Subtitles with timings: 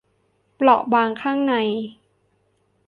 [0.55, 1.53] เปราะบางข้างใน